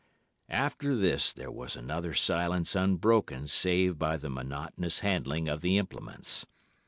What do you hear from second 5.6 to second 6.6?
the implements.